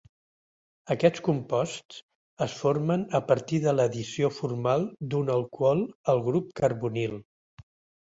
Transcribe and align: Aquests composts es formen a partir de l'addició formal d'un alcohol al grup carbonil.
Aquests 0.95 1.21
composts 1.27 1.99
es 2.47 2.57
formen 2.63 3.05
a 3.21 3.23
partir 3.29 3.61
de 3.67 3.75
l'addició 3.77 4.33
formal 4.41 4.89
d'un 5.15 5.33
alcohol 5.39 5.89
al 6.17 6.27
grup 6.33 6.53
carbonil. 6.65 7.19